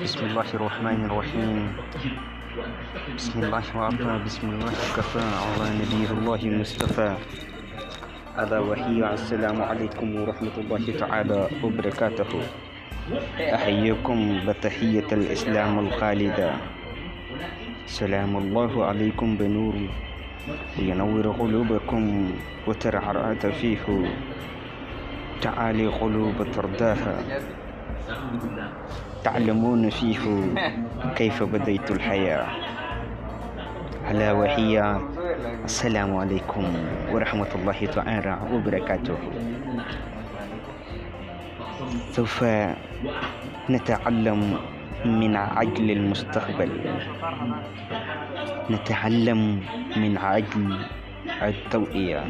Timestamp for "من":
45.04-45.36, 49.96-50.18